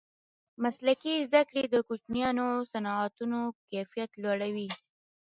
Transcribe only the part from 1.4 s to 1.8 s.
کړې د